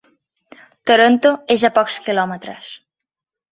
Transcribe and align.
Toronto 0.91 1.33
és 1.57 1.67
a 1.71 1.73
pocs 1.77 2.01
quilòmetres. 2.09 2.75